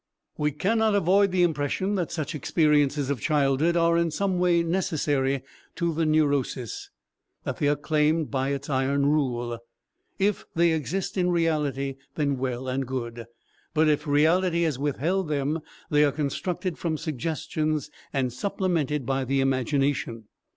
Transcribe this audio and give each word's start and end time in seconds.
We 0.35 0.51
cannot 0.51 0.95
avoid 0.95 1.29
the 1.31 1.43
impression 1.43 1.93
that 1.93 2.11
such 2.11 2.33
experiences 2.33 3.11
of 3.11 3.21
childhood 3.21 3.77
are 3.77 3.99
in 3.99 4.09
some 4.09 4.39
way 4.39 4.63
necessary 4.63 5.43
to 5.75 5.93
the 5.93 6.07
neurosis, 6.07 6.89
that 7.43 7.57
they 7.57 7.67
are 7.67 7.75
claimed 7.75 8.31
by 8.31 8.49
its 8.49 8.67
iron 8.67 9.05
rule. 9.05 9.59
If 10.17 10.45
they 10.55 10.71
exist 10.73 11.17
in 11.17 11.29
reality, 11.29 11.97
then 12.15 12.39
well 12.39 12.67
and 12.67 12.87
good, 12.87 13.27
but 13.75 13.87
if 13.87 14.07
reality 14.07 14.63
has 14.63 14.79
withheld 14.79 15.27
them 15.29 15.59
they 15.91 16.03
are 16.03 16.11
constructed 16.11 16.79
from 16.79 16.97
suggestions 16.97 17.91
and 18.11 18.33
supplemented 18.33 19.05
by 19.05 19.23
the 19.23 19.39
imagination. 19.39 20.23